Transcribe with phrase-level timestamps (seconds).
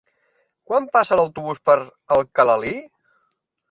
[0.71, 1.79] Quan passa l'autobús per
[2.19, 2.77] Alcalalí?